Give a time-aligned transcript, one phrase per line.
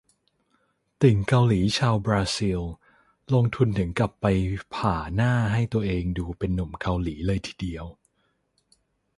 [1.01, 2.59] ติ่งเกาหลีชาวบราซิล
[3.33, 4.25] ลงทุนถึงกับไป
[4.75, 7.85] ผ่าหน้าให้ตัวเองดูเป็นหนุ่มเกาหลีเลยทีเดียว